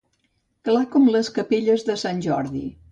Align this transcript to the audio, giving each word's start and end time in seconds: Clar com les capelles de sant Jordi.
Clar 0.69 0.81
com 0.95 1.05
les 1.17 1.31
capelles 1.39 1.89
de 1.91 2.01
sant 2.07 2.27
Jordi. 2.29 2.69